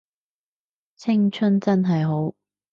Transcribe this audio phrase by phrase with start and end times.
[0.95, 2.33] 青春真係好